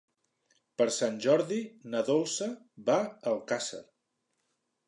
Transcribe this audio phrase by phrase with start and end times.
[0.81, 1.59] Per Sant Jordi
[1.93, 2.49] na Dolça
[2.91, 3.83] va a Alcàsser.